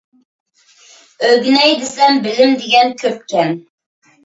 [1.27, 3.57] ئۆگىنەي دېسە بىلىم دېگەن كۆپكەن.